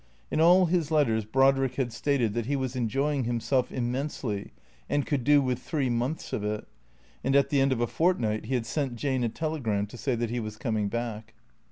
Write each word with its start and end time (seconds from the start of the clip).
In 0.31 0.41
all 0.41 0.65
his 0.65 0.89
letters 0.89 1.25
Brodrick 1.25 1.75
had 1.75 1.93
stated 1.93 2.33
that 2.33 2.47
he 2.47 2.55
was 2.55 2.75
enjoying 2.75 3.25
him 3.25 3.39
self 3.39 3.71
immensely 3.71 4.51
and 4.89 5.05
could 5.05 5.23
do 5.23 5.43
with 5.43 5.59
three 5.61 5.91
months 5.91 6.33
of 6.33 6.43
it; 6.43 6.67
and 7.23 7.35
at 7.35 7.49
the 7.51 7.61
end 7.61 7.71
of 7.71 7.81
a 7.81 7.85
fortnight 7.85 8.45
he 8.45 8.55
had 8.55 8.65
sent 8.65 8.95
Jane 8.95 9.23
a 9.23 9.29
telegram 9.29 9.85
to 9.85 9.97
say 9.97 10.15
that 10.15 10.31
he 10.31 10.39
was 10.39 10.57
coming 10.57 10.87
back. 10.87 11.35